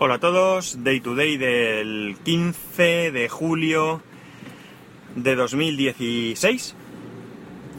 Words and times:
Hola 0.00 0.14
a 0.14 0.20
todos, 0.20 0.84
Day 0.84 1.00
to 1.00 1.16
Day 1.16 1.36
del 1.36 2.16
15 2.22 3.10
de 3.10 3.28
julio 3.28 4.00
de 5.16 5.34
2016. 5.34 6.76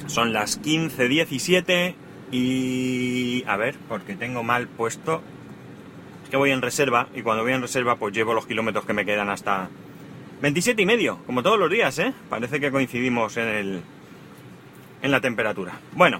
Son 0.08 0.34
las 0.34 0.62
15.17 0.62 1.96
y... 2.34 3.46
A 3.48 3.56
ver, 3.56 3.78
porque 3.88 4.18
tengo 4.18 4.44
mal 4.44 4.68
puesto... 4.68 5.24
Es 6.26 6.30
que 6.30 6.36
voy 6.36 6.52
en 6.52 6.62
reserva 6.62 7.08
y 7.16 7.22
cuando 7.22 7.44
voy 7.44 7.54
en 7.54 7.62
reserva 7.62 7.96
pues 7.96 8.14
llevo 8.14 8.34
los 8.34 8.46
kilómetros 8.46 8.84
que 8.84 8.92
me 8.92 9.06
quedan 9.06 9.30
hasta 9.30 9.70
27 10.42 10.82
y 10.82 10.86
medio, 10.86 11.20
como 11.26 11.42
todos 11.42 11.58
los 11.58 11.72
días, 11.72 11.98
¿eh? 12.00 12.14
Parece 12.30 12.60
que 12.60 12.70
coincidimos 12.70 13.38
en 13.38 13.48
el... 13.48 13.82
en 15.02 15.12
la 15.12 15.22
temperatura. 15.22 15.80
Bueno, 15.94 16.20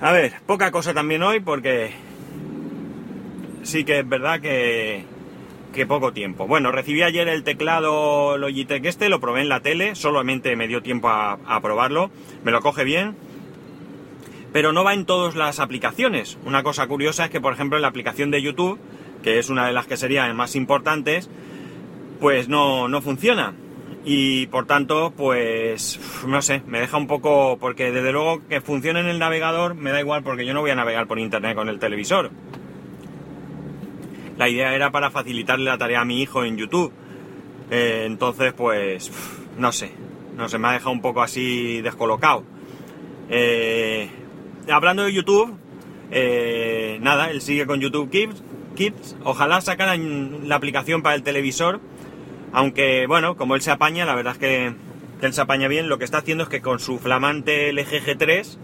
a 0.00 0.12
ver, 0.12 0.34
poca 0.46 0.70
cosa 0.70 0.94
también 0.94 1.24
hoy 1.24 1.40
porque 1.40 1.92
sí 3.62 3.84
que 3.84 4.00
es 4.00 4.08
verdad 4.08 4.40
que, 4.40 5.04
que 5.72 5.86
poco 5.86 6.12
tiempo. 6.12 6.46
Bueno, 6.46 6.72
recibí 6.72 7.02
ayer 7.02 7.28
el 7.28 7.44
teclado 7.44 8.36
Logitech 8.38 8.84
este, 8.84 9.08
lo 9.08 9.20
probé 9.20 9.42
en 9.42 9.48
la 9.48 9.60
tele, 9.60 9.94
solamente 9.94 10.54
me 10.56 10.68
dio 10.68 10.82
tiempo 10.82 11.08
a, 11.08 11.38
a 11.46 11.60
probarlo, 11.60 12.10
me 12.44 12.52
lo 12.52 12.60
coge 12.60 12.84
bien, 12.84 13.16
pero 14.52 14.72
no 14.72 14.84
va 14.84 14.94
en 14.94 15.06
todas 15.06 15.34
las 15.34 15.60
aplicaciones. 15.60 16.38
Una 16.44 16.62
cosa 16.62 16.86
curiosa 16.86 17.24
es 17.24 17.30
que, 17.30 17.40
por 17.40 17.54
ejemplo, 17.54 17.78
en 17.78 17.82
la 17.82 17.88
aplicación 17.88 18.30
de 18.30 18.42
YouTube, 18.42 18.78
que 19.22 19.38
es 19.38 19.48
una 19.48 19.66
de 19.66 19.72
las 19.72 19.86
que 19.86 19.96
serían 19.96 20.36
más 20.36 20.56
importantes, 20.56 21.30
pues 22.20 22.48
no, 22.48 22.88
no 22.88 23.00
funciona. 23.00 23.54
Y 24.04 24.46
por 24.48 24.66
tanto, 24.66 25.12
pues 25.16 26.00
no 26.26 26.42
sé, 26.42 26.62
me 26.66 26.80
deja 26.80 26.96
un 26.96 27.06
poco, 27.06 27.56
porque 27.60 27.92
desde 27.92 28.12
luego 28.12 28.46
que 28.48 28.60
funcione 28.60 29.00
en 29.00 29.06
el 29.06 29.18
navegador 29.18 29.74
me 29.74 29.92
da 29.92 30.00
igual 30.00 30.22
porque 30.22 30.44
yo 30.44 30.54
no 30.54 30.60
voy 30.60 30.72
a 30.72 30.74
navegar 30.74 31.06
por 31.06 31.18
internet 31.18 31.54
con 31.54 31.68
el 31.68 31.78
televisor. 31.78 32.30
La 34.42 34.48
idea 34.48 34.74
era 34.74 34.90
para 34.90 35.12
facilitarle 35.12 35.66
la 35.66 35.78
tarea 35.78 36.00
a 36.00 36.04
mi 36.04 36.20
hijo 36.20 36.42
en 36.42 36.56
YouTube. 36.56 36.92
Eh, 37.70 38.02
entonces, 38.06 38.52
pues, 38.52 39.08
no 39.56 39.70
sé, 39.70 39.92
no 40.36 40.48
sé, 40.48 40.58
me 40.58 40.66
ha 40.66 40.72
dejado 40.72 40.90
un 40.90 41.00
poco 41.00 41.22
así 41.22 41.80
descolocado. 41.80 42.42
Eh, 43.30 44.10
hablando 44.68 45.04
de 45.04 45.12
YouTube, 45.12 45.56
eh, 46.10 46.98
nada, 47.00 47.30
él 47.30 47.40
sigue 47.40 47.66
con 47.66 47.78
YouTube 47.78 48.10
Kids, 48.10 48.42
Kids. 48.74 49.16
Ojalá 49.22 49.60
sacaran 49.60 50.48
la 50.48 50.56
aplicación 50.56 51.02
para 51.02 51.14
el 51.14 51.22
televisor. 51.22 51.78
Aunque, 52.52 53.06
bueno, 53.06 53.36
como 53.36 53.54
él 53.54 53.62
se 53.62 53.70
apaña, 53.70 54.04
la 54.06 54.16
verdad 54.16 54.32
es 54.32 54.38
que, 54.40 54.74
que 55.20 55.26
él 55.26 55.32
se 55.34 55.40
apaña 55.40 55.68
bien. 55.68 55.88
Lo 55.88 55.98
que 55.98 56.04
está 56.04 56.18
haciendo 56.18 56.42
es 56.42 56.50
que 56.50 56.62
con 56.62 56.80
su 56.80 56.98
flamante 56.98 57.72
LG 57.72 58.04
G3, 58.04 58.56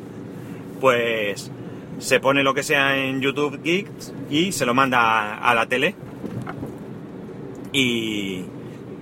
pues 0.80 1.52
se 1.98 2.20
pone 2.20 2.42
lo 2.42 2.54
que 2.54 2.62
sea 2.62 2.96
en 2.96 3.20
YouTube 3.20 3.62
Geeks 3.62 4.14
y 4.30 4.52
se 4.52 4.66
lo 4.66 4.74
manda 4.74 5.38
a, 5.38 5.54
la 5.54 5.66
tele 5.66 5.94
y, 7.72 8.44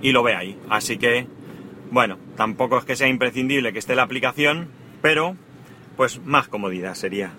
y, 0.01 0.11
lo 0.11 0.23
ve 0.23 0.35
ahí. 0.35 0.57
Así 0.69 0.97
que, 0.97 1.27
bueno, 1.91 2.17
tampoco 2.35 2.77
es 2.77 2.85
que 2.85 2.95
sea 2.95 3.07
imprescindible 3.07 3.73
que 3.73 3.79
esté 3.79 3.95
la 3.95 4.03
aplicación, 4.03 4.69
pero 5.01 5.35
pues 5.95 6.21
más 6.23 6.47
comodidad 6.47 6.93
sería. 6.93 7.31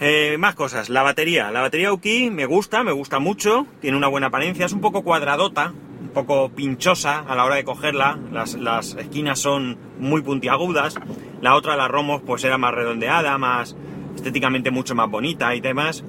Eh, 0.00 0.36
más 0.38 0.56
cosas, 0.56 0.88
la 0.88 1.02
batería. 1.02 1.50
La 1.52 1.60
batería 1.60 1.92
Uki 1.92 2.30
me 2.30 2.46
gusta, 2.46 2.82
me 2.82 2.90
gusta 2.90 3.20
mucho, 3.20 3.66
tiene 3.80 3.96
una 3.96 4.08
buena 4.08 4.26
apariencia, 4.26 4.66
es 4.66 4.72
un 4.72 4.80
poco 4.80 5.02
cuadradota, 5.02 5.72
un 6.00 6.08
poco 6.08 6.48
pinchosa 6.48 7.20
a 7.20 7.36
la 7.36 7.44
hora 7.44 7.54
de 7.54 7.64
cogerla, 7.64 8.18
las, 8.32 8.54
las 8.54 8.94
esquinas 8.96 9.38
son 9.38 9.78
muy 10.00 10.22
puntiagudas, 10.22 10.96
la 11.40 11.54
otra, 11.54 11.76
la 11.76 11.86
Romos, 11.86 12.22
pues 12.26 12.42
era 12.42 12.58
más 12.58 12.74
redondeada, 12.74 13.38
más, 13.38 13.76
estéticamente 14.14 14.70
mucho 14.70 14.94
más 14.94 15.10
bonita 15.10 15.54
y 15.54 15.60
demás. 15.60 16.04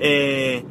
Eh, 0.00 0.64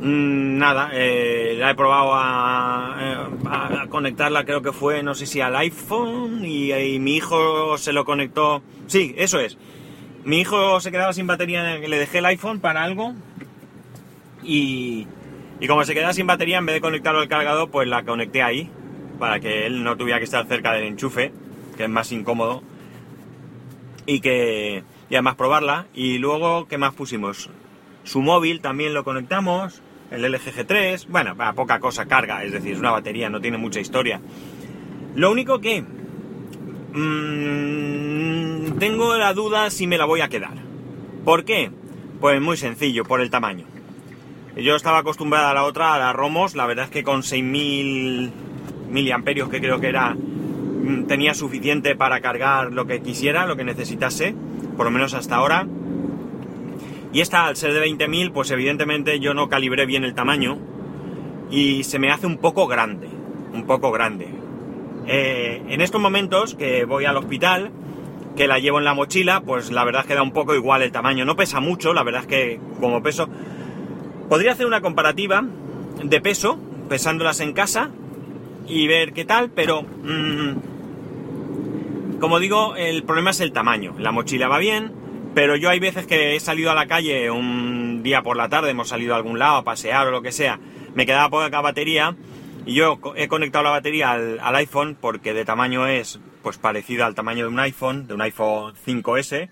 nada, 0.00 0.90
eh, 0.92 1.56
la 1.58 1.70
he 1.70 1.74
probado 1.74 2.14
a, 2.14 3.28
a, 3.46 3.86
conectarla, 3.88 4.44
creo 4.44 4.60
que 4.60 4.72
fue, 4.72 5.02
no 5.02 5.14
sé 5.14 5.26
si 5.26 5.40
al 5.40 5.56
iPhone, 5.56 6.44
y, 6.44 6.72
y, 6.72 6.98
mi 6.98 7.16
hijo 7.16 7.78
se 7.78 7.92
lo 7.92 8.04
conectó. 8.04 8.62
Sí, 8.86 9.14
eso 9.16 9.40
es. 9.40 9.56
Mi 10.24 10.40
hijo 10.40 10.80
se 10.80 10.90
quedaba 10.90 11.12
sin 11.12 11.26
batería, 11.26 11.78
le 11.78 11.98
dejé 11.98 12.18
el 12.18 12.26
iPhone 12.26 12.60
para 12.60 12.82
algo, 12.82 13.14
y, 14.42 15.06
y 15.60 15.66
como 15.66 15.84
se 15.84 15.94
quedaba 15.94 16.12
sin 16.12 16.26
batería, 16.26 16.58
en 16.58 16.66
vez 16.66 16.74
de 16.74 16.80
conectarlo 16.80 17.20
al 17.20 17.28
cargador, 17.28 17.70
pues 17.70 17.88
la 17.88 18.04
conecté 18.04 18.42
ahí, 18.42 18.70
para 19.18 19.40
que 19.40 19.66
él 19.66 19.84
no 19.84 19.96
tuviera 19.96 20.18
que 20.18 20.24
estar 20.24 20.46
cerca 20.46 20.72
del 20.72 20.84
enchufe, 20.84 21.32
que 21.76 21.84
es 21.84 21.90
más 21.90 22.12
incómodo, 22.12 22.62
y 24.06 24.20
que 24.20 24.82
y 25.14 25.16
además 25.16 25.36
probarla. 25.36 25.86
Y 25.94 26.18
luego, 26.18 26.66
¿qué 26.66 26.76
más 26.76 26.92
pusimos? 26.92 27.48
Su 28.02 28.20
móvil 28.20 28.60
también 28.60 28.94
lo 28.94 29.04
conectamos, 29.04 29.80
el 30.10 30.22
LG 30.22 30.52
G3, 30.52 31.06
bueno, 31.06 31.36
a 31.38 31.52
poca 31.52 31.78
cosa 31.78 32.06
carga, 32.06 32.42
es 32.42 32.50
decir, 32.50 32.72
es 32.72 32.80
una 32.80 32.90
batería, 32.90 33.30
no 33.30 33.40
tiene 33.40 33.56
mucha 33.56 33.78
historia. 33.78 34.20
Lo 35.14 35.30
único 35.30 35.60
que 35.60 35.82
mmm, 36.94 38.76
tengo 38.80 39.14
la 39.16 39.32
duda 39.34 39.70
si 39.70 39.86
me 39.86 39.98
la 39.98 40.04
voy 40.04 40.20
a 40.20 40.28
quedar. 40.28 40.54
¿Por 41.24 41.44
qué? 41.44 41.70
Pues 42.20 42.40
muy 42.40 42.56
sencillo, 42.56 43.04
por 43.04 43.20
el 43.20 43.30
tamaño. 43.30 43.66
Yo 44.56 44.74
estaba 44.74 44.98
acostumbrada 44.98 45.52
a 45.52 45.54
la 45.54 45.62
otra, 45.62 45.94
a 45.94 45.98
la 46.00 46.12
Romos, 46.12 46.56
la 46.56 46.66
verdad 46.66 46.86
es 46.86 46.90
que 46.90 47.04
con 47.04 47.22
6.000 47.22 48.32
miliamperios 48.90 49.48
que 49.48 49.60
creo 49.60 49.78
que 49.78 49.90
era, 49.90 50.16
tenía 51.06 51.34
suficiente 51.34 51.94
para 51.94 52.20
cargar 52.20 52.72
lo 52.72 52.88
que 52.88 53.00
quisiera, 53.00 53.46
lo 53.46 53.54
que 53.54 53.62
necesitase 53.62 54.34
por 54.76 54.86
lo 54.86 54.90
menos 54.90 55.14
hasta 55.14 55.36
ahora. 55.36 55.66
Y 57.12 57.20
esta, 57.20 57.46
al 57.46 57.56
ser 57.56 57.72
de 57.72 57.86
20.000, 57.86 58.32
pues 58.32 58.50
evidentemente 58.50 59.20
yo 59.20 59.34
no 59.34 59.48
calibré 59.48 59.86
bien 59.86 60.04
el 60.04 60.14
tamaño 60.14 60.58
y 61.50 61.84
se 61.84 61.98
me 61.98 62.10
hace 62.10 62.26
un 62.26 62.38
poco 62.38 62.66
grande, 62.66 63.08
un 63.52 63.64
poco 63.66 63.92
grande. 63.92 64.28
Eh, 65.06 65.62
en 65.68 65.80
estos 65.80 66.00
momentos 66.00 66.54
que 66.54 66.84
voy 66.84 67.04
al 67.04 67.16
hospital, 67.16 67.70
que 68.36 68.48
la 68.48 68.58
llevo 68.58 68.78
en 68.78 68.84
la 68.84 68.94
mochila, 68.94 69.42
pues 69.42 69.70
la 69.70 69.84
verdad 69.84 70.02
es 70.02 70.08
que 70.08 70.14
da 70.14 70.22
un 70.22 70.32
poco 70.32 70.54
igual 70.54 70.82
el 70.82 70.90
tamaño. 70.90 71.24
No 71.24 71.36
pesa 71.36 71.60
mucho, 71.60 71.94
la 71.94 72.02
verdad 72.02 72.22
es 72.22 72.26
que 72.26 72.60
como 72.80 73.02
peso... 73.02 73.28
Podría 74.28 74.52
hacer 74.52 74.66
una 74.66 74.80
comparativa 74.80 75.44
de 76.02 76.20
peso, 76.20 76.58
pesándolas 76.88 77.40
en 77.40 77.52
casa 77.52 77.90
y 78.66 78.86
ver 78.88 79.12
qué 79.12 79.24
tal, 79.24 79.50
pero... 79.50 79.82
Mmm, 79.82 80.73
como 82.20 82.38
digo, 82.38 82.76
el 82.76 83.02
problema 83.04 83.30
es 83.30 83.40
el 83.40 83.52
tamaño. 83.52 83.94
La 83.98 84.12
mochila 84.12 84.48
va 84.48 84.58
bien, 84.58 84.92
pero 85.34 85.56
yo 85.56 85.70
hay 85.70 85.80
veces 85.80 86.06
que 86.06 86.36
he 86.36 86.40
salido 86.40 86.70
a 86.70 86.74
la 86.74 86.86
calle 86.86 87.30
un 87.30 88.02
día 88.02 88.22
por 88.22 88.36
la 88.36 88.48
tarde, 88.48 88.70
hemos 88.70 88.88
salido 88.88 89.14
a 89.14 89.16
algún 89.16 89.38
lado 89.38 89.56
a 89.56 89.64
pasear 89.64 90.06
o 90.06 90.10
lo 90.10 90.22
que 90.22 90.32
sea, 90.32 90.58
me 90.94 91.06
quedaba 91.06 91.28
poca 91.28 91.60
batería 91.60 92.16
y 92.66 92.74
yo 92.74 93.00
he 93.16 93.28
conectado 93.28 93.64
la 93.64 93.70
batería 93.70 94.12
al, 94.12 94.56
iPhone 94.56 94.96
porque 94.98 95.34
de 95.34 95.44
tamaño 95.44 95.86
es 95.86 96.20
pues 96.42 96.56
parecido 96.56 97.04
al 97.04 97.14
tamaño 97.14 97.44
de 97.44 97.48
un 97.48 97.58
iPhone, 97.58 98.06
de 98.06 98.14
un 98.14 98.22
iPhone 98.22 98.74
5S, 98.86 99.48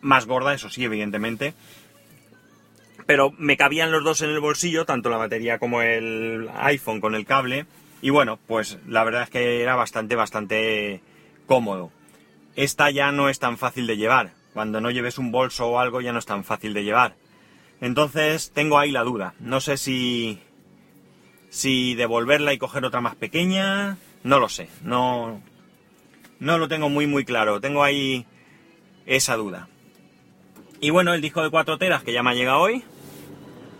más 0.00 0.26
gorda, 0.26 0.54
eso 0.54 0.70
sí, 0.70 0.84
evidentemente. 0.84 1.54
Pero 3.06 3.32
me 3.36 3.56
cabían 3.56 3.90
los 3.90 4.04
dos 4.04 4.22
en 4.22 4.30
el 4.30 4.40
bolsillo, 4.40 4.84
tanto 4.84 5.10
la 5.10 5.16
batería 5.16 5.58
como 5.58 5.82
el 5.82 6.48
iPhone 6.54 7.00
con 7.00 7.14
el 7.14 7.26
cable. 7.26 7.66
Y 8.00 8.10
bueno, 8.10 8.38
pues 8.46 8.78
la 8.86 9.02
verdad 9.02 9.24
es 9.24 9.30
que 9.30 9.60
era 9.60 9.74
bastante, 9.74 10.14
bastante 10.14 11.00
cómodo. 11.48 11.90
Esta 12.54 12.90
ya 12.90 13.10
no 13.10 13.28
es 13.28 13.40
tan 13.40 13.58
fácil 13.58 13.88
de 13.88 13.96
llevar. 13.96 14.30
Cuando 14.54 14.80
no 14.80 14.92
lleves 14.92 15.18
un 15.18 15.32
bolso 15.32 15.66
o 15.66 15.78
algo 15.80 16.00
ya 16.00 16.12
no 16.12 16.20
es 16.20 16.26
tan 16.26 16.44
fácil 16.44 16.74
de 16.74 16.84
llevar. 16.84 17.16
Entonces 17.80 18.52
tengo 18.52 18.78
ahí 18.78 18.92
la 18.92 19.02
duda. 19.02 19.34
No 19.40 19.60
sé 19.60 19.76
si 19.76 20.40
si 21.50 21.94
devolverla 21.94 22.52
y 22.52 22.58
coger 22.58 22.84
otra 22.84 23.00
más 23.00 23.16
pequeña, 23.16 23.96
no 24.22 24.38
lo 24.38 24.48
sé. 24.48 24.68
No 24.82 25.40
no 26.38 26.58
lo 26.58 26.68
tengo 26.68 26.88
muy 26.88 27.06
muy 27.06 27.24
claro. 27.24 27.60
Tengo 27.60 27.82
ahí 27.82 28.26
esa 29.06 29.36
duda. 29.36 29.68
Y 30.80 30.90
bueno, 30.90 31.14
el 31.14 31.20
disco 31.20 31.42
de 31.42 31.50
4 31.50 31.78
teras 31.78 32.04
que 32.04 32.12
ya 32.12 32.22
me 32.22 32.30
ha 32.30 32.34
llegado 32.34 32.60
hoy. 32.60 32.84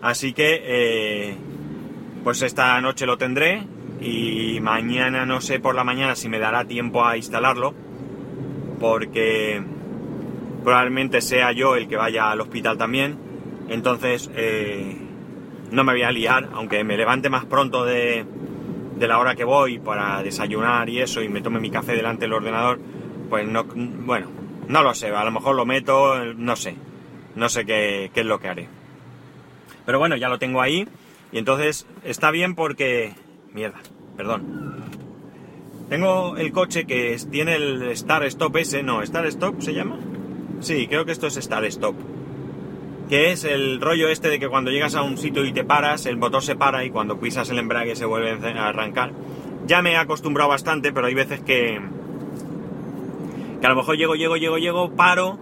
Así 0.01 0.33
que 0.33 0.63
eh, 0.65 1.37
pues 2.25 2.43
esta 2.43 2.81
noche 2.81 3.07
lo 3.07 3.19
tendré 3.19 3.67
y 4.01 4.61
mañana 4.61 5.27
no 5.27 5.41
sé 5.41 5.61
por 5.61 5.75
la 5.75 5.85
mañana 5.85 6.15
si 6.15 6.29
me 6.29 6.39
dará 6.39 6.65
tiempo 6.65 7.05
a 7.05 7.17
instalarlo 7.17 7.75
porque 8.79 9.63
probablemente 10.63 11.21
sea 11.21 11.53
yo 11.53 11.77
el 11.77 11.89
que 11.89 11.97
vaya 11.97 12.31
al 12.31 12.41
hospital 12.41 12.79
también. 12.79 13.19
Entonces 13.69 14.31
eh, 14.35 14.97
no 15.71 15.85
me 15.85 15.93
voy 15.93 16.03
a 16.03 16.11
liar 16.11 16.49
aunque 16.53 16.85
me 16.85 16.97
levante 16.97 17.29
más 17.29 17.45
pronto 17.45 17.85
de, 17.85 18.25
de, 18.97 19.09
la 19.09 19.19
hora 19.19 19.35
que 19.35 19.45
voy 19.45 19.79
para 19.79 20.23
desayunar 20.23 20.89
y 20.89 21.01
eso 21.01 21.23
y 21.23 21.29
me 21.29 21.43
tome 21.43 21.61
mi 21.61 21.71
café 21.71 21.93
delante 21.93 22.23
del 22.23 22.33
ordenador 22.33 22.81
pues 23.29 23.47
no 23.47 23.65
bueno 23.65 24.29
no 24.69 24.83
lo 24.83 24.95
sé 24.95 25.09
a 25.09 25.25
lo 25.25 25.31
mejor 25.31 25.55
lo 25.55 25.67
meto 25.67 26.25
no 26.35 26.57
sé 26.57 26.77
no 27.35 27.49
sé 27.49 27.67
qué, 27.67 28.11
qué 28.15 28.21
es 28.21 28.27
lo 28.27 28.41
que 28.41 28.49
haré. 28.49 28.69
Pero 29.85 29.99
bueno 29.99 30.17
ya 30.17 30.29
lo 30.29 30.39
tengo 30.39 30.63
ahí 30.63 30.89
y 31.31 31.39
entonces 31.39 31.87
está 32.05 32.31
bien 32.31 32.55
porque 32.55 33.15
Mierda, 33.53 33.79
perdón. 34.17 34.43
Tengo 35.89 36.37
el 36.37 36.53
coche 36.53 36.85
que 36.85 37.17
tiene 37.31 37.57
el 37.57 37.83
Star 37.93 38.25
Stop 38.25 38.57
ese, 38.57 38.83
no, 38.83 39.03
Star 39.03 39.27
Stop 39.27 39.61
se 39.63 39.73
llama. 39.73 39.99
Sí, 40.61 40.87
creo 40.87 41.05
que 41.05 41.13
esto 41.13 41.27
es 41.27 41.37
Star 41.37 41.65
Stop. 41.65 41.97
que 43.09 43.33
es 43.33 43.45
el 43.45 43.81
rollo 43.81 44.09
este 44.09 44.29
de 44.29 44.39
que 44.39 44.49
cuando 44.49 44.71
llegas 44.71 44.95
a 44.95 45.03
un 45.03 45.17
sitio 45.17 45.45
y 45.45 45.53
te 45.53 45.65
paras, 45.65 46.05
el 46.07 46.19
motor 46.19 46.43
se 46.43 46.57
para 46.57 46.85
y 46.85 46.91
cuando 46.91 47.19
pisas 47.19 47.49
el 47.51 47.59
embrague 47.59 47.97
se 47.97 48.05
vuelve 48.05 48.33
a 48.33 48.69
arrancar. 48.69 49.13
Ya 49.67 49.83
me 49.83 49.93
he 49.93 49.97
acostumbrado 49.97 50.51
bastante, 50.51 50.93
pero 50.93 51.07
hay 51.07 51.15
veces 51.15 51.41
que, 51.41 51.81
que 53.61 53.67
a 53.67 53.71
lo 53.71 53.77
mejor 53.77 53.97
llego, 53.97 54.15
llego, 54.15 54.37
llego, 54.37 54.59
llego, 54.59 54.91
paro, 54.91 55.39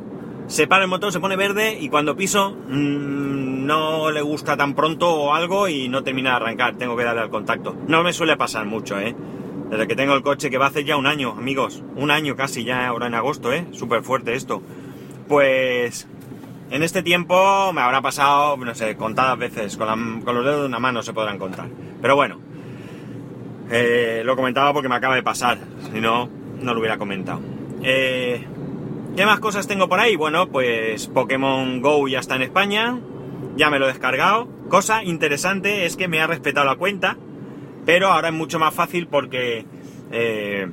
se 0.47 0.67
para 0.69 0.85
el 0.85 0.89
motor, 0.91 1.13
se 1.13 1.21
pone 1.21 1.35
verde 1.37 1.77
y 1.81 1.89
cuando 1.89 2.17
piso 2.17 2.57
mmm, 2.69 3.56
no 3.67 4.11
le 4.11 4.23
gusta 4.23 4.57
tan 4.57 4.75
pronto 4.75 5.13
o 5.13 5.35
algo 5.35 5.69
y 5.69 5.89
no 5.89 6.03
termina 6.03 6.31
de 6.31 6.37
arrancar, 6.37 6.77
tengo 6.77 6.97
que 6.97 7.05
darle 7.05 7.23
al 7.23 7.31
contacto. 7.31 7.77
No 7.89 8.03
me 8.03 8.13
suele 8.13 8.37
pasar 8.37 8.65
mucho, 8.65 8.99
¿eh? 8.99 9.15
Desde 9.71 9.89
que 9.89 9.97
tengo 9.97 10.15
el 10.15 10.23
coche, 10.23 10.49
que 10.49 10.59
va 10.59 10.67
a 10.67 10.69
hacer 10.69 10.85
ya 10.85 10.97
un 10.97 11.07
año, 11.07 11.33
amigos, 11.33 11.83
un 11.97 12.13
año 12.13 12.37
casi 12.37 12.63
ya 12.63 12.87
ahora 12.87 13.09
en 13.09 13.15
agosto, 13.15 13.53
¿eh? 13.53 13.67
Súper 13.73 14.03
fuerte 14.03 14.35
esto. 14.35 14.63
Pues 15.27 16.07
en 16.71 16.83
este 16.85 17.03
tiempo 17.03 17.73
me 17.73 17.81
habrá 17.81 18.01
pasado, 18.01 18.57
no 18.57 18.75
sé, 18.75 18.97
contadas 18.97 19.37
veces, 19.39 19.77
con, 19.77 20.25
los 20.25 20.45
dedos 20.45 20.61
de 20.61 20.67
una 20.67 20.79
mano 20.79 21.03
se 21.03 21.13
podrán 21.13 21.39
contar. 21.39 21.67
Pero 22.01 22.15
bueno, 22.15 22.39
eh, 23.71 24.23
lo 24.25 24.37
comentaba 24.37 24.73
porque 24.73 24.89
me 24.89 24.95
acaba 24.95 25.17
de 25.17 25.25
pasar, 25.25 25.59
si 25.93 26.01
no, 26.01 26.29
no 26.61 26.73
lo 26.73 26.79
hubiera 26.79 26.99
comentado. 26.99 27.41
Eh, 27.83 28.47
¿Qué 29.17 29.27
más 29.27 29.41
cosas 29.41 29.67
tengo 29.67 29.89
por 29.89 29.99
ahí? 29.99 30.15
Bueno, 30.15 30.49
pues 30.49 31.09
Pokémon 31.09 31.81
Go 31.81 32.07
ya 32.07 32.21
está 32.21 32.37
en 32.37 32.43
España, 32.43 32.99
ya 33.57 33.71
me 33.71 33.79
lo 33.79 33.87
he 33.87 33.93
descargado. 33.93 34.49
Cosa 34.69 35.03
interesante 35.03 35.87
es 35.87 35.97
que 35.97 36.09
me 36.09 36.21
ha 36.21 36.27
respetado 36.27 36.67
la 36.67 36.77
cuenta, 36.77 37.17
pero 37.85 38.09
ahora 38.09 38.29
es 38.29 38.35
mucho 38.35 38.59
más 38.59 38.75
fácil 38.75 39.09
porque, 39.09 39.65
eh, 40.13 40.69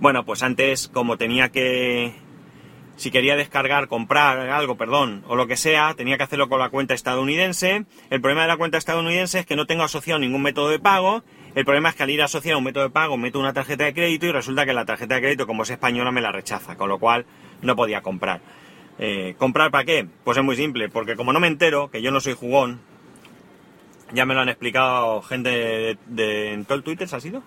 bueno, 0.00 0.24
pues 0.24 0.42
antes 0.42 0.88
como 0.88 1.16
tenía 1.16 1.50
que, 1.50 2.14
si 2.96 3.10
quería 3.10 3.36
descargar, 3.36 3.88
comprar 3.88 4.38
algo, 4.50 4.76
perdón, 4.76 5.24
o 5.28 5.36
lo 5.36 5.46
que 5.46 5.56
sea, 5.56 5.94
tenía 5.94 6.16
que 6.16 6.24
hacerlo 6.24 6.48
con 6.48 6.58
la 6.58 6.70
cuenta 6.70 6.94
estadounidense. 6.94 7.84
El 8.10 8.20
problema 8.20 8.42
de 8.42 8.48
la 8.48 8.56
cuenta 8.56 8.78
estadounidense 8.78 9.40
es 9.40 9.46
que 9.46 9.56
no 9.56 9.66
tengo 9.66 9.84
asociado 9.84 10.18
ningún 10.18 10.42
método 10.42 10.68
de 10.70 10.78
pago 10.78 11.22
el 11.54 11.64
problema 11.64 11.88
es 11.88 11.96
que 11.96 12.02
al 12.02 12.10
ir 12.10 12.22
asociado 12.22 12.58
un 12.58 12.64
método 12.64 12.84
de 12.84 12.90
pago 12.90 13.16
meto 13.16 13.38
una 13.40 13.52
tarjeta 13.52 13.84
de 13.84 13.92
crédito 13.92 14.26
y 14.26 14.32
resulta 14.32 14.66
que 14.66 14.72
la 14.72 14.84
tarjeta 14.84 15.16
de 15.16 15.20
crédito, 15.22 15.46
como 15.46 15.62
es 15.62 15.70
española, 15.70 16.12
me 16.12 16.20
la 16.20 16.30
rechaza, 16.30 16.76
con 16.76 16.88
lo 16.88 17.00
cual 17.00 17.26
no 17.62 17.74
podía 17.74 18.00
comprar. 18.00 18.40
Eh, 18.98 19.36
¿Comprar 19.38 19.70
para 19.70 19.84
qué? 19.84 20.06
Pues 20.24 20.36
es 20.36 20.44
muy 20.44 20.56
simple, 20.56 20.88
porque 20.88 21.14
como 21.14 21.32
no 21.32 21.40
me 21.40 21.46
entero, 21.46 21.90
que 21.90 22.02
yo 22.02 22.10
no 22.10 22.20
soy 22.20 22.34
jugón, 22.34 22.80
ya 24.12 24.26
me 24.26 24.34
lo 24.34 24.40
han 24.40 24.48
explicado 24.48 25.22
gente 25.22 25.96
de, 26.06 26.52
en 26.52 26.64
todo 26.64 26.76
el 26.76 26.82
Twitter, 26.82 27.08
¿se 27.08 27.16
ha 27.16 27.20
sido? 27.20 27.42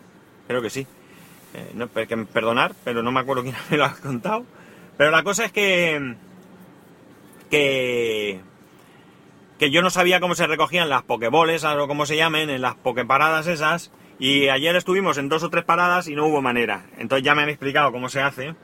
Creo 0.47 0.61
que 0.61 0.69
sí. 0.69 0.87
Eh, 1.53 1.71
no, 1.73 1.91
que 1.91 2.17
perdonar, 2.17 2.73
pero 2.83 3.03
no 3.03 3.11
me 3.11 3.19
acuerdo 3.19 3.43
quién 3.43 3.55
me 3.69 3.77
lo 3.77 3.85
ha 3.85 3.93
contado. 3.95 4.45
Pero 4.97 5.11
la 5.11 5.23
cosa 5.23 5.45
es 5.45 5.51
que 5.51 6.15
que 7.49 8.39
que 9.59 9.69
yo 9.69 9.83
no 9.83 9.91
sabía 9.91 10.19
cómo 10.19 10.33
se 10.33 10.47
recogían 10.47 10.89
las 10.89 11.03
pokeboles, 11.03 11.63
o 11.65 11.87
como 11.87 12.07
se 12.07 12.15
llamen, 12.15 12.49
en 12.49 12.61
las 12.61 12.75
pokeparadas 12.75 13.45
esas, 13.45 13.91
y 14.17 14.49
ayer 14.49 14.75
estuvimos 14.75 15.19
en 15.19 15.29
dos 15.29 15.43
o 15.43 15.49
tres 15.49 15.65
paradas 15.65 16.07
y 16.07 16.15
no 16.15 16.25
hubo 16.25 16.41
manera. 16.41 16.85
Entonces 16.97 17.23
ya 17.23 17.35
me 17.35 17.43
han 17.43 17.49
explicado 17.49 17.91
cómo 17.91 18.09
se 18.09 18.21
hace. 18.21 18.55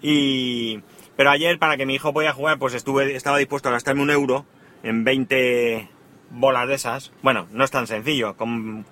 Y... 0.00 0.80
Pero 1.18 1.30
ayer, 1.30 1.58
para 1.58 1.76
que 1.76 1.84
mi 1.84 1.96
hijo 1.96 2.12
pudiera 2.12 2.32
jugar, 2.32 2.60
pues 2.60 2.74
estuve, 2.74 3.16
estaba 3.16 3.38
dispuesto 3.38 3.68
a 3.68 3.72
gastarme 3.72 4.02
un 4.02 4.10
euro 4.10 4.46
en 4.84 5.02
20 5.02 5.88
bolas 6.30 6.68
de 6.68 6.74
esas. 6.74 7.12
Bueno, 7.22 7.48
no 7.50 7.64
es 7.64 7.72
tan 7.72 7.88
sencillo. 7.88 8.36
Con, 8.36 8.86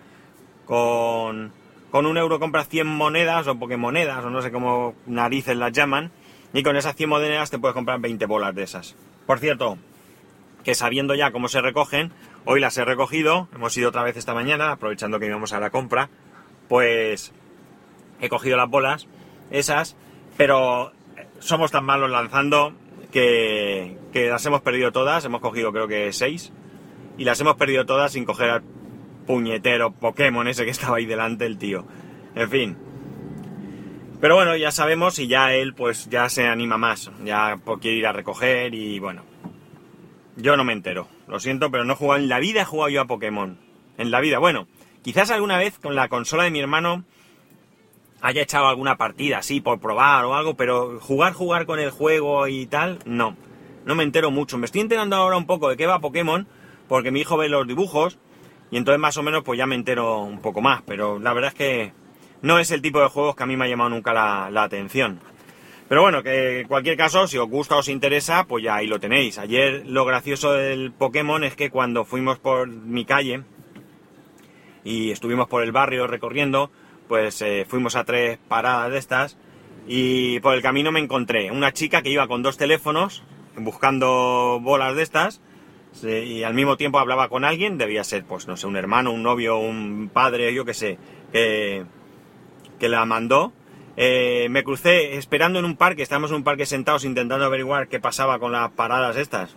con, 0.64 1.52
con 1.93 2.05
un 2.05 2.17
euro 2.17 2.40
compras 2.40 2.69
100 2.69 2.84
monedas 2.84 3.46
o 3.46 3.55
monedas 3.55 4.25
o 4.25 4.31
no 4.31 4.43
sé 4.43 4.50
cómo 4.50 4.96
narices 5.06 5.56
las 5.56 5.70
llaman. 5.70 6.11
Y 6.52 6.64
con 6.64 6.76
esas 6.76 6.96
100 6.96 7.08
monedas 7.08 7.50
te 7.52 7.61
puedes 7.61 7.75
comprar 7.75 8.00
20 8.00 8.26
bolas 8.26 8.52
de 8.56 8.64
esas. 8.64 8.96
Por 9.25 9.38
cierto, 9.38 9.79
que 10.64 10.75
sabiendo 10.75 11.14
ya 11.14 11.31
cómo 11.31 11.46
se 11.46 11.61
recogen, 11.61 12.12
Hoy 12.49 12.61
las 12.61 12.79
he 12.79 12.84
recogido, 12.84 13.49
hemos 13.56 13.76
ido 13.76 13.88
otra 13.88 14.05
vez 14.05 14.17
esta 14.17 14.32
mañana, 14.32 14.70
aprovechando 14.70 15.19
que 15.19 15.26
íbamos 15.26 15.52
a 15.52 15.58
la 15.58 15.70
compra, 15.70 16.11
pues 16.69 17.32
he 18.20 18.29
cogido 18.29 18.56
las 18.56 18.70
bolas, 18.70 19.08
esas, 19.50 19.96
pero 20.37 20.93
somos 21.38 21.70
tan 21.70 21.84
malos 21.84 22.10
lanzando 22.10 22.72
que, 23.12 23.96
las 24.14 24.44
hemos 24.46 24.62
perdido 24.62 24.92
todas, 24.92 25.24
hemos 25.24 25.40
cogido 25.40 25.72
creo 25.72 25.88
que 25.88 26.12
seis, 26.12 26.52
y 27.18 27.24
las 27.24 27.40
hemos 27.40 27.56
perdido 27.56 27.86
todas 27.86 28.12
sin 28.12 28.24
coger 28.24 28.50
al 28.50 28.62
puñetero 29.26 29.92
Pokémon 29.92 30.46
ese 30.48 30.64
que 30.64 30.70
estaba 30.70 30.98
ahí 30.98 31.06
delante 31.06 31.46
el 31.46 31.58
tío. 31.58 31.86
En 32.34 32.50
fin. 32.50 32.76
Pero 34.20 34.34
bueno, 34.34 34.56
ya 34.56 34.70
sabemos 34.70 35.18
y 35.18 35.26
ya 35.26 35.54
él 35.54 35.74
pues 35.74 36.08
ya 36.08 36.28
se 36.28 36.46
anima 36.46 36.78
más, 36.78 37.10
ya 37.24 37.58
quiere 37.80 37.98
ir 37.98 38.06
a 38.06 38.12
recoger 38.12 38.74
y 38.74 38.98
bueno, 38.98 39.22
yo 40.36 40.56
no 40.56 40.64
me 40.64 40.72
entero. 40.72 41.08
Lo 41.28 41.40
siento, 41.40 41.70
pero 41.70 41.84
no 41.84 41.94
he 41.94 41.96
jugado 41.96 42.22
en 42.22 42.28
la 42.28 42.38
vida, 42.38 42.62
he 42.62 42.64
jugado 42.64 42.88
yo 42.88 43.00
a 43.00 43.06
Pokémon. 43.06 43.58
En 43.98 44.10
la 44.10 44.20
vida. 44.20 44.38
Bueno, 44.38 44.68
quizás 45.02 45.30
alguna 45.30 45.56
vez 45.56 45.78
con 45.78 45.94
la 45.94 46.08
consola 46.08 46.44
de 46.44 46.50
mi 46.50 46.60
hermano 46.60 47.04
haya 48.26 48.43
echado 48.43 48.67
alguna 48.67 48.96
partida 48.96 49.38
así 49.38 49.61
por 49.61 49.78
probar 49.78 50.25
o 50.25 50.34
algo, 50.34 50.55
pero 50.55 50.99
jugar, 50.99 51.32
jugar 51.32 51.64
con 51.64 51.78
el 51.78 51.90
juego 51.90 52.49
y 52.49 52.67
tal, 52.67 52.99
no. 53.05 53.37
No 53.84 53.94
me 53.94 54.02
entero 54.02 54.32
mucho. 54.32 54.58
Me 54.58 54.67
estoy 54.67 54.81
enterando 54.81 55.14
ahora 55.14 55.37
un 55.37 55.46
poco 55.46 55.69
de 55.69 55.76
qué 55.76 55.87
va 55.87 56.00
Pokémon, 56.00 56.49
porque 56.88 57.12
mi 57.12 57.20
hijo 57.20 57.37
ve 57.37 57.49
los 57.49 57.69
dibujos 57.69 58.19
y 58.73 58.78
entonces 58.78 58.99
más 58.99 59.17
o 59.17 59.23
menos 59.23 59.44
pues 59.44 59.56
ya 59.56 59.67
me 59.67 59.76
entero 59.76 60.23
un 60.23 60.40
poco 60.40 60.61
más, 60.61 60.82
pero 60.82 61.20
la 61.20 61.32
verdad 61.34 61.52
es 61.52 61.55
que 61.55 61.93
no 62.43 62.58
es 62.58 62.73
el 62.73 62.82
tipo 62.82 63.00
de 63.00 63.06
juegos 63.06 63.37
que 63.37 63.44
a 63.44 63.46
mí 63.46 63.56
me 63.56 63.67
ha 63.67 63.69
llamado 63.69 63.90
nunca 63.90 64.12
la, 64.12 64.50
la 64.50 64.64
atención. 64.64 65.20
Pero 65.88 66.02
bueno, 66.02 66.25
que 66.25 66.62
en 66.62 66.67
cualquier 66.67 66.96
caso, 66.96 67.29
si 67.29 67.38
os 67.38 67.49
gusta 67.49 67.76
o 67.76 67.79
os 67.79 67.88
interesa, 67.88 68.44
pues 68.49 68.64
ya 68.64 68.75
ahí 68.75 68.88
lo 68.88 68.99
tenéis. 68.99 69.38
Ayer 69.38 69.84
lo 69.87 70.05
gracioso 70.05 70.52
del 70.52 70.90
Pokémon 70.90 71.44
es 71.44 71.55
que 71.55 71.70
cuando 71.70 72.05
fuimos 72.05 72.40
por 72.40 72.67
mi 72.67 73.05
calle 73.05 73.44
y 74.82 75.12
estuvimos 75.12 75.46
por 75.46 75.62
el 75.62 75.70
barrio 75.70 76.08
recorriendo, 76.08 76.72
pues 77.08 77.41
eh, 77.43 77.67
fuimos 77.69 77.97
a 77.97 78.05
tres 78.05 78.38
paradas 78.49 78.93
de 78.93 78.99
estas 78.99 79.37
y 79.87 80.41
por 80.41 80.55
el 80.55 80.62
camino 80.62 80.93
me 80.93 81.00
encontré 81.00 81.50
una 81.50 81.73
chica 81.73 82.03
que 82.03 82.11
iba 82.11 82.26
con 82.26 82.43
dos 82.43 82.56
teléfonos 82.56 83.23
buscando 83.56 84.58
bolas 84.61 84.97
de 84.97 85.03
estas 85.03 85.41
y 86.03 86.43
al 86.43 86.53
mismo 86.53 86.76
tiempo 86.76 86.99
hablaba 86.99 87.29
con 87.29 87.44
alguien, 87.44 87.79
debía 87.79 88.05
ser, 88.05 88.25
pues 88.25 88.47
no 88.47 88.58
sé, 88.58 88.67
un 88.67 88.76
hermano, 88.76 89.12
un 89.12 89.23
novio, 89.23 89.56
un 89.56 90.11
padre, 90.12 90.53
yo 90.53 90.67
qué 90.67 90.75
sé, 90.75 90.99
que, 91.32 91.87
la 92.81 93.06
mandó 93.06 93.55
eh, 93.97 94.49
me 94.50 94.62
crucé 94.62 95.17
esperando 95.17 95.58
en 95.58 95.64
un 95.64 95.76
parque, 95.76 96.03
estábamos 96.03 96.31
en 96.31 96.37
un 96.37 96.44
parque 96.44 96.67
sentados 96.67 97.05
intentando 97.05 97.47
averiguar 97.47 97.88
qué 97.88 97.99
pasaba 97.99 98.38
con 98.38 98.53
las 98.53 98.70
paradas 98.73 99.17
estas. 99.17 99.56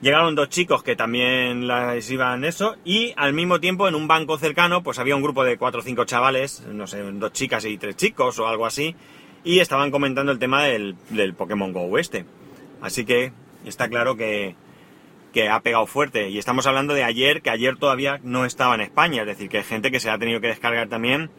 Llegaron 0.00 0.34
dos 0.34 0.48
chicos 0.48 0.82
que 0.82 0.96
también 0.96 1.68
las 1.68 2.10
iban 2.10 2.44
eso 2.44 2.76
y 2.86 3.12
al 3.16 3.34
mismo 3.34 3.60
tiempo 3.60 3.86
en 3.86 3.94
un 3.94 4.08
banco 4.08 4.38
cercano 4.38 4.82
pues 4.82 4.98
había 4.98 5.14
un 5.14 5.22
grupo 5.22 5.44
de 5.44 5.58
cuatro 5.58 5.80
o 5.80 5.82
cinco 5.82 6.06
chavales, 6.06 6.62
no 6.72 6.86
sé, 6.86 7.02
dos 7.02 7.32
chicas 7.34 7.66
y 7.66 7.76
tres 7.76 7.96
chicos 7.96 8.38
o 8.38 8.48
algo 8.48 8.64
así 8.64 8.96
y 9.44 9.58
estaban 9.58 9.90
comentando 9.90 10.32
el 10.32 10.38
tema 10.38 10.64
del, 10.64 10.96
del 11.10 11.34
Pokémon 11.34 11.72
Go 11.74 11.98
este. 11.98 12.24
Así 12.80 13.04
que 13.04 13.32
está 13.66 13.90
claro 13.90 14.16
que, 14.16 14.54
que 15.34 15.50
ha 15.50 15.60
pegado 15.60 15.86
fuerte 15.86 16.30
y 16.30 16.38
estamos 16.38 16.66
hablando 16.66 16.94
de 16.94 17.04
ayer, 17.04 17.42
que 17.42 17.50
ayer 17.50 17.76
todavía 17.76 18.20
no 18.22 18.46
estaba 18.46 18.74
en 18.76 18.80
España, 18.80 19.20
es 19.20 19.26
decir, 19.26 19.50
que 19.50 19.58
hay 19.58 19.64
gente 19.64 19.90
que 19.90 20.00
se 20.00 20.08
ha 20.08 20.16
tenido 20.16 20.40
que 20.40 20.48
descargar 20.48 20.88
también 20.88 21.30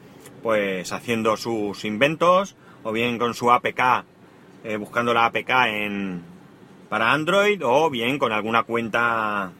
pues 0.43 0.91
haciendo 0.91 1.35
sus 1.35 1.83
inventos 1.83 2.55
o 2.83 2.91
bien 2.91 3.17
con 3.17 3.33
su 3.33 3.51
APK, 3.51 4.05
eh, 4.63 4.77
buscando 4.77 5.15
la 5.15 5.25
APK 5.25 5.49
en, 5.67 6.30
para 6.91 7.13
Android 7.13 7.61
o 7.63 7.89
bien 7.89 8.19
con 8.19 8.33
alguna 8.33 8.63
cuenta 8.63 9.53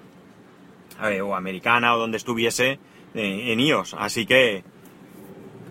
o 1.24 1.34
americana 1.34 1.96
o 1.96 1.98
donde 1.98 2.18
estuviese 2.18 2.78
eh, 3.14 3.54
en 3.54 3.60
iOS. 3.62 3.96
Así 3.98 4.26
que, 4.26 4.66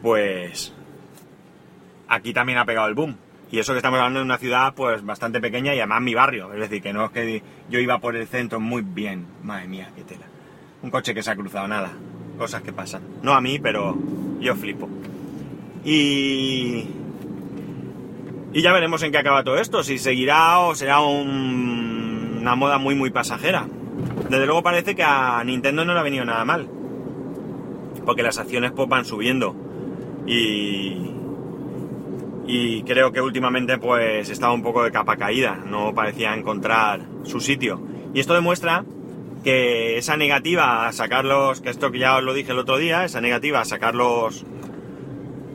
pues, 0.00 0.72
aquí 2.08 2.32
también 2.32 2.58
ha 2.58 2.64
pegado 2.64 2.88
el 2.88 2.94
boom. 2.94 3.14
Y 3.52 3.58
eso 3.58 3.74
que 3.74 3.76
estamos 3.76 3.98
hablando 3.98 4.20
de 4.20 4.24
una 4.24 4.38
ciudad 4.38 4.72
pues 4.74 5.04
bastante 5.04 5.38
pequeña 5.38 5.74
y 5.74 5.80
además 5.80 6.00
mi 6.00 6.14
barrio. 6.14 6.50
Es 6.54 6.60
decir, 6.60 6.80
que 6.80 6.94
no 6.94 7.04
es 7.04 7.10
que 7.10 7.42
yo 7.68 7.78
iba 7.78 7.98
por 7.98 8.16
el 8.16 8.26
centro 8.26 8.58
muy 8.58 8.80
bien. 8.80 9.26
Madre 9.42 9.68
mía, 9.68 9.90
qué 9.94 10.02
tela. 10.02 10.24
Un 10.80 10.90
coche 10.90 11.12
que 11.12 11.22
se 11.22 11.30
ha 11.30 11.36
cruzado, 11.36 11.68
nada. 11.68 11.92
Cosas 12.38 12.62
que 12.62 12.72
pasan. 12.72 13.02
No 13.22 13.34
a 13.34 13.42
mí, 13.42 13.58
pero 13.58 13.98
yo 14.40 14.56
flipo. 14.56 14.88
Y... 15.84 16.99
Y 18.52 18.62
ya 18.62 18.72
veremos 18.72 19.02
en 19.02 19.12
qué 19.12 19.18
acaba 19.18 19.44
todo 19.44 19.58
esto, 19.58 19.82
si 19.84 19.98
seguirá 19.98 20.58
o 20.60 20.74
será 20.74 21.00
una 21.00 22.56
moda 22.56 22.78
muy 22.78 22.94
muy 22.94 23.10
pasajera. 23.10 23.66
Desde 24.28 24.46
luego 24.46 24.62
parece 24.62 24.94
que 24.94 25.04
a 25.04 25.42
Nintendo 25.44 25.84
no 25.84 25.94
le 25.94 26.00
ha 26.00 26.04
venido 26.04 26.24
nada 26.24 26.44
mal. 26.44 26.68
Porque 28.04 28.22
las 28.22 28.38
acciones 28.38 28.72
pues 28.72 28.88
van 28.88 29.04
subiendo. 29.04 29.54
Y... 30.26 31.06
Y 32.46 32.82
creo 32.82 33.12
que 33.12 33.20
últimamente 33.20 33.78
pues 33.78 34.28
estaba 34.28 34.52
un 34.52 34.62
poco 34.62 34.82
de 34.82 34.90
capa 34.90 35.16
caída, 35.16 35.62
no 35.64 35.94
parecía 35.94 36.34
encontrar 36.34 37.02
su 37.22 37.38
sitio. 37.38 37.80
Y 38.12 38.18
esto 38.18 38.34
demuestra 38.34 38.84
que 39.44 39.98
esa 39.98 40.16
negativa 40.16 40.88
a 40.88 40.92
sacarlos, 40.92 41.60
que 41.60 41.70
esto 41.70 41.92
que 41.92 42.00
ya 42.00 42.16
os 42.16 42.24
lo 42.24 42.34
dije 42.34 42.50
el 42.50 42.58
otro 42.58 42.78
día, 42.78 43.04
esa 43.04 43.20
negativa 43.20 43.60
a 43.60 43.64
sacar 43.64 43.94
los, 43.94 44.44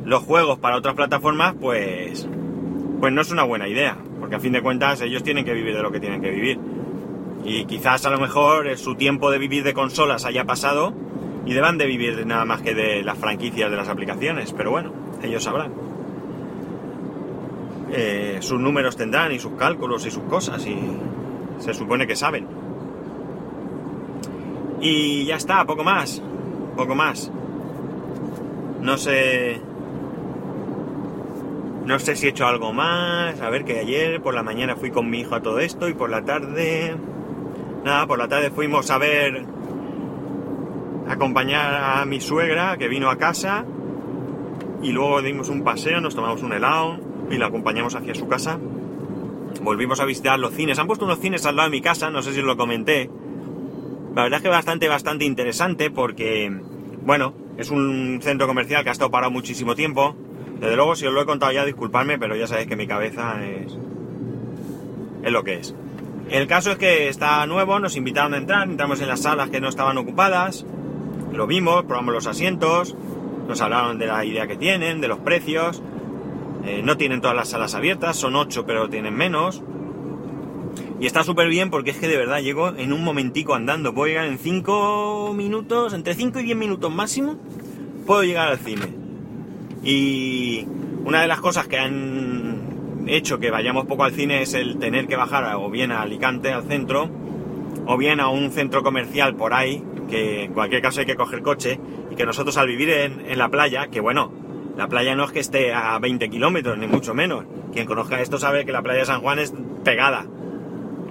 los 0.05 0.23
juegos 0.23 0.59
para 0.59 0.77
otras 0.77 0.95
plataformas, 0.95 1.55
pues, 1.59 2.29
pues 2.99 3.13
no 3.13 3.21
es 3.21 3.31
una 3.31 3.43
buena 3.43 3.67
idea, 3.67 3.97
porque 4.19 4.35
a 4.35 4.39
fin 4.39 4.53
de 4.53 4.61
cuentas 4.61 5.01
ellos 5.01 5.23
tienen 5.23 5.45
que 5.45 5.53
vivir 5.53 5.75
de 5.75 5.81
lo 5.81 5.91
que 5.91 5.99
tienen 5.99 6.21
que 6.21 6.29
vivir. 6.29 6.59
Y 7.43 7.65
quizás 7.65 8.05
a 8.05 8.09
lo 8.09 8.19
mejor 8.19 8.77
su 8.77 8.95
tiempo 8.95 9.29
de 9.29 9.37
vivir 9.37 9.63
de 9.63 9.73
consolas 9.73 10.25
haya 10.25 10.45
pasado 10.45 10.93
y 11.45 11.53
deban 11.53 11.77
de 11.77 11.85
vivir 11.85 12.25
nada 12.25 12.45
más 12.45 12.61
que 12.61 12.73
de 12.73 13.03
las 13.03 13.17
franquicias 13.17 13.69
de 13.69 13.77
las 13.77 13.87
aplicaciones, 13.87 14.51
pero 14.53 14.71
bueno, 14.71 14.91
ellos 15.21 15.43
sabrán. 15.43 15.71
Eh, 17.91 18.37
sus 18.41 18.59
números 18.59 18.97
tendrán 18.97 19.31
y 19.31 19.39
sus 19.39 19.53
cálculos 19.53 20.05
y 20.05 20.11
sus 20.11 20.23
cosas 20.23 20.65
y 20.65 20.75
se 21.59 21.73
supone 21.73 22.07
que 22.07 22.15
saben. 22.15 22.47
Y 24.81 25.25
ya 25.25 25.35
está, 25.35 25.65
poco 25.65 25.83
más, 25.83 26.21
poco 26.75 26.95
más. 26.95 27.31
No 28.81 28.97
sé... 28.97 29.61
No 31.85 31.99
sé 31.99 32.15
si 32.15 32.25
he 32.25 32.29
hecho 32.29 32.47
algo 32.47 32.73
más. 32.73 33.39
A 33.41 33.49
ver 33.49 33.63
que 33.63 33.79
ayer 33.79 34.21
por 34.21 34.33
la 34.33 34.43
mañana 34.43 34.75
fui 34.75 34.91
con 34.91 35.09
mi 35.09 35.19
hijo 35.19 35.35
a 35.35 35.41
todo 35.41 35.59
esto 35.59 35.87
y 35.87 35.93
por 35.93 36.09
la 36.09 36.23
tarde... 36.23 36.95
Nada, 37.83 38.07
por 38.07 38.17
la 38.17 38.27
tarde 38.27 38.49
fuimos 38.49 38.89
a 38.89 38.97
ver... 38.97 39.45
acompañar 41.07 41.99
a 41.99 42.05
mi 42.05 42.19
suegra 42.19 42.77
que 42.77 42.87
vino 42.87 43.09
a 43.09 43.17
casa 43.17 43.65
y 44.81 44.91
luego 44.91 45.21
dimos 45.21 45.49
un 45.49 45.63
paseo, 45.63 46.01
nos 46.01 46.15
tomamos 46.15 46.41
un 46.43 46.53
helado 46.53 46.97
y 47.29 47.37
la 47.37 47.47
acompañamos 47.47 47.95
hacia 47.95 48.15
su 48.15 48.27
casa. 48.27 48.59
Volvimos 49.61 49.99
a 49.99 50.05
visitar 50.05 50.39
los 50.39 50.53
cines. 50.53 50.79
Han 50.79 50.87
puesto 50.87 51.05
unos 51.05 51.19
cines 51.19 51.45
al 51.45 51.55
lado 51.55 51.69
de 51.69 51.77
mi 51.77 51.81
casa, 51.81 52.09
no 52.09 52.21
sé 52.21 52.33
si 52.33 52.39
os 52.39 52.45
lo 52.45 52.57
comenté. 52.57 53.09
La 54.15 54.23
verdad 54.23 54.37
es 54.37 54.43
que 54.43 54.49
bastante, 54.49 54.87
bastante 54.87 55.25
interesante 55.25 55.91
porque, 55.91 56.51
bueno, 57.03 57.33
es 57.57 57.69
un 57.69 58.19
centro 58.21 58.47
comercial 58.47 58.83
que 58.83 58.89
ha 58.89 58.91
estado 58.91 59.11
parado 59.11 59.31
muchísimo 59.31 59.75
tiempo. 59.75 60.15
Desde 60.59 60.75
luego, 60.75 60.95
si 60.95 61.05
os 61.05 61.13
lo 61.13 61.21
he 61.21 61.25
contado 61.25 61.51
ya, 61.51 61.65
disculpadme, 61.65 62.17
pero 62.17 62.35
ya 62.35 62.47
sabéis 62.47 62.67
que 62.67 62.75
mi 62.75 62.87
cabeza 62.87 63.45
es, 63.45 63.77
es 65.23 65.31
lo 65.31 65.43
que 65.43 65.55
es. 65.55 65.75
El 66.29 66.47
caso 66.47 66.71
es 66.71 66.77
que 66.77 67.07
está 67.07 67.45
nuevo, 67.45 67.79
nos 67.79 67.95
invitaron 67.95 68.33
a 68.33 68.37
entrar, 68.37 68.67
entramos 68.67 69.01
en 69.01 69.07
las 69.07 69.21
salas 69.21 69.49
que 69.49 69.61
no 69.61 69.69
estaban 69.69 69.97
ocupadas, 69.97 70.65
lo 71.31 71.45
vimos, 71.45 71.83
probamos 71.85 72.13
los 72.13 72.27
asientos, 72.27 72.95
nos 73.47 73.61
hablaron 73.61 73.99
de 73.99 74.07
la 74.07 74.25
idea 74.25 74.47
que 74.47 74.55
tienen, 74.55 75.01
de 75.01 75.07
los 75.07 75.19
precios, 75.19 75.83
eh, 76.65 76.81
no 76.83 76.97
tienen 76.97 77.21
todas 77.21 77.35
las 77.35 77.49
salas 77.49 77.75
abiertas, 77.75 78.15
son 78.15 78.35
8 78.35 78.65
pero 78.65 78.89
tienen 78.89 79.13
menos. 79.13 79.61
Y 80.99 81.05
está 81.05 81.23
súper 81.23 81.47
bien 81.49 81.69
porque 81.69 81.91
es 81.91 81.97
que 81.97 82.07
de 82.07 82.17
verdad 82.17 82.39
llego 82.39 82.69
en 82.69 82.93
un 82.93 83.03
momentico 83.03 83.53
andando. 83.53 83.93
Puedo 83.93 84.07
llegar 84.07 84.25
en 84.25 84.39
5 84.39 85.33
minutos, 85.35 85.93
entre 85.93 86.15
5 86.15 86.39
y 86.39 86.43
10 86.43 86.57
minutos 86.57 86.91
máximo, 86.91 87.37
puedo 88.07 88.23
llegar 88.23 88.47
al 88.47 88.57
cine. 88.57 89.04
Y 89.85 90.67
una 91.05 91.21
de 91.21 91.27
las 91.27 91.39
cosas 91.39 91.67
que 91.67 91.79
han 91.79 93.05
hecho 93.07 93.39
que 93.39 93.51
vayamos 93.51 93.85
poco 93.85 94.03
al 94.03 94.11
cine 94.11 94.41
es 94.41 94.53
el 94.53 94.77
tener 94.77 95.07
que 95.07 95.15
bajar 95.15 95.55
o 95.55 95.69
bien 95.69 95.93
a 95.93 96.01
Alicante, 96.01 96.51
al 96.51 96.63
centro, 96.63 97.09
o 97.85 97.97
bien 97.97 98.19
a 98.19 98.27
un 98.27 98.51
centro 98.51 98.83
comercial 98.83 99.35
por 99.35 99.53
ahí, 99.53 99.81
que 100.09 100.43
en 100.43 100.53
cualquier 100.53 100.81
caso 100.81 100.99
hay 100.99 101.05
que 101.05 101.15
coger 101.15 101.41
coche, 101.41 101.79
y 102.11 102.15
que 102.15 102.25
nosotros 102.25 102.57
al 102.57 102.67
vivir 102.67 102.89
en, 102.89 103.25
en 103.25 103.37
la 103.37 103.47
playa, 103.47 103.87
que 103.87 104.01
bueno, 104.01 104.31
la 104.75 104.89
playa 104.89 105.15
no 105.15 105.23
es 105.23 105.31
que 105.31 105.39
esté 105.39 105.73
a 105.73 105.97
20 105.99 106.29
kilómetros, 106.29 106.77
ni 106.77 106.87
mucho 106.87 107.13
menos. 107.13 107.45
Quien 107.71 107.85
conozca 107.87 108.19
esto 108.21 108.37
sabe 108.37 108.65
que 108.65 108.73
la 108.73 108.81
playa 108.81 108.99
de 108.99 109.05
San 109.05 109.21
Juan 109.21 109.39
es 109.39 109.53
pegada 109.85 110.25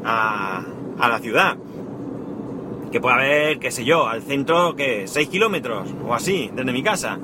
a, 0.04 0.62
la 0.98 1.18
ciudad. 1.20 1.56
Que 2.92 3.00
puede 3.00 3.14
haber, 3.14 3.58
qué 3.58 3.70
sé 3.70 3.84
yo, 3.84 4.06
al 4.06 4.22
centro, 4.22 4.76
que 4.76 5.06
6 5.06 5.28
kilómetros 5.28 5.94
o 6.06 6.14
así, 6.14 6.50
desde 6.54 6.72
mi 6.72 6.82
casa. 6.82 7.18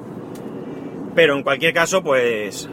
Pero 1.20 1.36
en 1.36 1.42
cualquier 1.42 1.74
caso, 1.74 2.02
pues, 2.02 2.66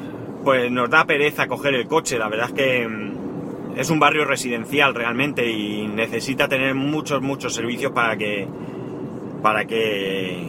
pues 0.46 0.72
nos 0.72 0.89
da 0.89 1.04
pereza 1.04 1.50
coger 1.50 1.75
el 1.75 1.86
coche. 1.86 2.18
La 2.18 2.30
verdad 2.30 2.48
es 2.48 2.54
que 2.54 2.88
mm, 2.88 3.77
es 3.77 3.89
un 3.89 4.00
barrio 4.00 4.24
residencial 4.24 4.96
realmente 4.96 5.51
y 5.51 5.86
necesita 5.86 6.48
tener 6.48 6.74
muchos, 6.74 7.22
muchos 7.22 7.54
servicios 7.54 7.92
para 7.92 8.16
que, 8.16 8.48
para 9.42 9.66
que 9.66 10.48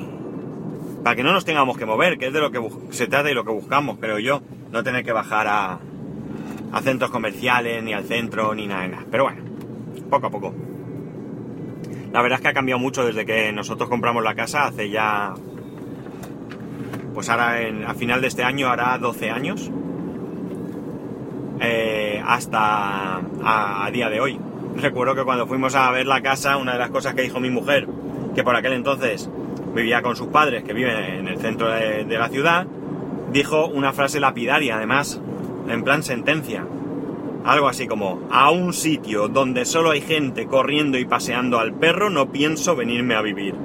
para 1.02 1.16
que 1.16 1.24
no 1.24 1.32
nos 1.32 1.44
tengamos 1.44 1.76
que 1.76 1.86
mover, 1.86 2.18
que 2.18 2.28
es 2.28 2.32
de 2.32 2.38
lo 2.38 2.52
que 2.52 2.60
se 2.90 3.08
trata 3.08 3.32
y 3.32 3.34
lo 3.34 3.44
que 3.44 3.50
buscamos, 3.50 3.98
creo 3.98 4.20
yo, 4.20 4.42
no 4.70 4.84
tener 4.84 5.04
que 5.04 5.10
bajar 5.10 5.48
a, 5.48 5.80
a 6.70 6.82
centros 6.82 7.10
comerciales, 7.10 7.82
ni 7.82 7.94
al 7.94 8.04
centro, 8.04 8.54
ni 8.54 8.68
nada, 8.68 8.86
nada. 8.86 9.06
Pero 9.10 9.24
bueno, 9.24 9.42
poco 10.08 10.28
a 10.28 10.30
poco. 10.30 10.54
La 12.12 12.22
verdad 12.22 12.38
es 12.38 12.42
que 12.42 12.48
ha 12.48 12.54
cambiado 12.54 12.78
mucho 12.78 13.04
desde 13.04 13.26
que 13.26 13.50
nosotros 13.50 13.88
compramos 13.88 14.22
la 14.22 14.36
casa 14.36 14.66
hace 14.66 14.88
ya. 14.88 15.34
Pues 17.18 17.30
ahora 17.30 17.58
a 17.88 17.94
final 17.94 18.20
de 18.20 18.28
este 18.28 18.44
año 18.44 18.68
hará 18.68 18.96
12 18.96 19.30
años. 19.30 19.72
Eh, 21.60 22.22
hasta 22.24 23.20
a, 23.42 23.90
día 23.92 24.08
de 24.08 24.20
hoy. 24.20 24.38
Recuerdo 24.76 25.16
que 25.16 25.24
cuando 25.24 25.48
fuimos 25.48 25.74
a 25.74 25.90
ver 25.90 26.06
la 26.06 26.20
casa, 26.20 26.58
una 26.58 26.74
de 26.74 26.78
las 26.78 26.90
cosas 26.90 27.14
que 27.14 27.22
dijo 27.22 27.40
mi 27.40 27.50
mujer, 27.50 27.88
que 28.36 28.44
por 28.44 28.54
aquel 28.54 28.74
entonces 28.74 29.28
vivía 29.74 30.00
con 30.00 30.14
sus 30.14 30.28
padres, 30.28 30.62
que 30.62 30.72
viven 30.72 30.94
en 30.96 31.26
el 31.26 31.38
centro 31.38 31.68
de, 31.72 32.04
la 32.06 32.28
ciudad, 32.28 32.68
dijo 33.32 33.66
una 33.66 33.92
frase 33.92 34.20
lapidaria, 34.20 34.76
además, 34.76 35.20
en 35.68 35.82
plan 35.82 36.04
sentencia. 36.04 36.68
Algo 37.44 37.66
así 37.66 37.88
como, 37.88 38.28
a 38.30 38.52
un 38.52 38.72
sitio 38.72 39.26
donde 39.26 39.64
solo 39.64 39.90
hay 39.90 40.02
gente 40.02 40.46
corriendo 40.46 40.98
y 40.98 41.04
paseando 41.04 41.58
al 41.58 41.74
perro, 41.74 42.10
no 42.10 42.30
pienso 42.30 42.76
venirme 42.76 43.16
a 43.16 43.22
vivir. 43.22 43.56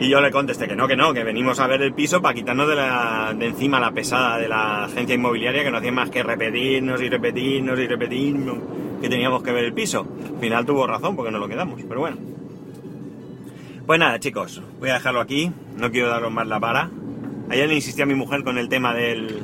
Y 0.00 0.08
yo 0.08 0.20
le 0.20 0.30
contesté 0.30 0.68
que 0.68 0.76
no, 0.76 0.86
que 0.86 0.94
no, 0.94 1.12
que 1.12 1.24
venimos 1.24 1.58
a 1.58 1.66
ver 1.66 1.82
el 1.82 1.92
piso 1.92 2.22
para 2.22 2.32
quitarnos 2.32 2.68
de, 2.68 2.76
la, 2.76 3.34
de 3.36 3.46
encima 3.46 3.80
la 3.80 3.90
pesada 3.90 4.38
de 4.38 4.46
la 4.46 4.84
agencia 4.84 5.16
inmobiliaria 5.16 5.64
que 5.64 5.72
no 5.72 5.78
hacía 5.78 5.90
más 5.90 6.08
que 6.08 6.22
repetirnos 6.22 7.02
y 7.02 7.08
repetirnos 7.08 7.78
y 7.80 7.86
repetirnos 7.88 8.58
que 9.00 9.08
teníamos 9.08 9.42
que 9.42 9.50
ver 9.50 9.64
el 9.64 9.72
piso. 9.72 10.06
Al 10.34 10.40
final 10.40 10.64
tuvo 10.64 10.86
razón 10.86 11.16
porque 11.16 11.32
no 11.32 11.38
lo 11.38 11.48
quedamos, 11.48 11.82
pero 11.88 12.00
bueno. 12.00 12.16
Pues 13.86 13.98
nada, 13.98 14.20
chicos, 14.20 14.62
voy 14.78 14.90
a 14.90 14.94
dejarlo 14.94 15.20
aquí. 15.20 15.50
No 15.76 15.90
quiero 15.90 16.08
daros 16.08 16.30
más 16.30 16.46
la 16.46 16.60
para. 16.60 16.90
Ayer 17.50 17.68
le 17.68 17.74
insistí 17.74 18.00
a 18.00 18.06
mi 18.06 18.14
mujer 18.14 18.44
con 18.44 18.56
el 18.56 18.68
tema 18.68 18.94
del, 18.94 19.42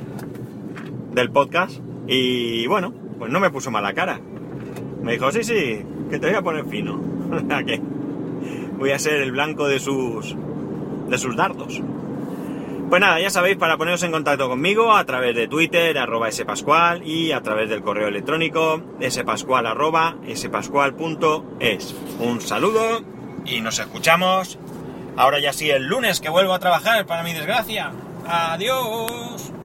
del 1.14 1.30
podcast. 1.30 1.80
Y 2.06 2.66
bueno, 2.68 2.92
pues 3.18 3.32
no 3.32 3.40
me 3.40 3.50
puso 3.50 3.72
mala 3.72 3.92
cara. 3.92 4.20
Me 5.02 5.12
dijo, 5.12 5.32
sí, 5.32 5.42
sí, 5.42 5.82
que 6.10 6.18
te 6.18 6.28
voy 6.28 6.36
a 6.36 6.42
poner 6.42 6.64
fino. 6.66 7.00
¿A 7.50 7.64
qué? 7.64 7.80
Voy 8.78 8.90
a 8.90 8.98
ser 8.98 9.14
el 9.14 9.32
blanco 9.32 9.68
de 9.68 9.80
sus. 9.80 10.36
de 11.08 11.18
sus 11.18 11.36
dardos. 11.36 11.80
Pues 12.88 13.00
nada, 13.00 13.18
ya 13.18 13.30
sabéis, 13.30 13.56
para 13.56 13.76
poneros 13.76 14.02
en 14.02 14.12
contacto 14.12 14.48
conmigo 14.48 14.94
a 14.94 15.04
través 15.04 15.34
de 15.34 15.48
Twitter, 15.48 15.96
arroba 15.98 16.30
spascual, 16.30 17.06
y 17.06 17.32
a 17.32 17.40
través 17.40 17.68
del 17.68 17.82
correo 17.82 18.08
electrónico 18.08 18.80
spascual 19.08 19.66
arroba 19.66 20.16
spascual.es. 20.32 21.94
Un 22.20 22.40
saludo 22.40 23.02
y 23.46 23.60
nos 23.60 23.78
escuchamos 23.78 24.58
ahora 25.16 25.40
ya 25.40 25.52
sí 25.52 25.70
el 25.70 25.86
lunes 25.86 26.20
que 26.20 26.28
vuelvo 26.28 26.52
a 26.54 26.58
trabajar 26.58 27.06
para 27.06 27.22
mi 27.22 27.32
desgracia. 27.32 27.90
Adiós. 28.26 29.52